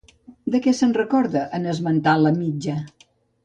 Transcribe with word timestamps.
De 0.55 0.61
què 0.67 0.73
se'n 0.77 0.95
recorda 0.97 1.45
en 1.59 1.69
esmentar 1.75 2.17
la 2.25 2.35
mitja? 2.41 2.83